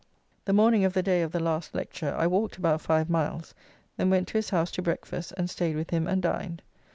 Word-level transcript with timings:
The 0.45 0.53
morning 0.53 0.83
of 0.83 0.93
the 0.93 1.03
day 1.03 1.21
of 1.21 1.31
the 1.31 1.39
last 1.39 1.75
lecture, 1.75 2.11
I 2.17 2.25
walked 2.25 2.57
about 2.57 2.81
five 2.81 3.07
miles, 3.07 3.53
then 3.97 4.09
went 4.09 4.27
to 4.29 4.33
his 4.39 4.49
house 4.49 4.71
to 4.71 4.81
breakfast, 4.81 5.31
and 5.37 5.47
stayed 5.47 5.75
with 5.75 5.91
him 5.91 6.07
and 6.07 6.23
dined. 6.23 6.63